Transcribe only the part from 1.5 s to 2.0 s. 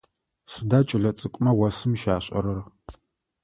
осым